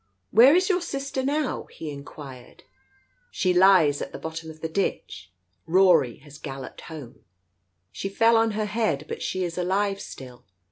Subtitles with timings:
[0.31, 2.63] "Where is your sister now?" he inquired."
[3.29, 5.31] She lies at the bottom of the ditch.
[5.67, 7.23] Rory has galloped home.
[7.91, 10.43] She fell on her head, but she is alive still.